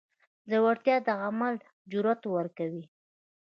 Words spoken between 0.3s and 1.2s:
زړورتیا د